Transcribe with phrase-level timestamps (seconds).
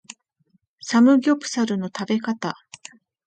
[0.81, 2.57] サムギョプサルの食べ方